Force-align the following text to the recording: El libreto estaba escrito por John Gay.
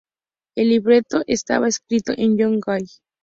El 0.55 0.69
libreto 0.69 1.21
estaba 1.27 1.67
escrito 1.67 2.15
por 2.15 2.19
John 2.35 2.59
Gay. 2.65 2.85